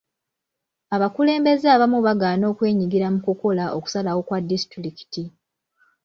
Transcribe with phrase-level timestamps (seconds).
[0.95, 5.23] Abakulembeze abamu baagaana okwenyigira mu kukola okusalawo kwa disitulikiti.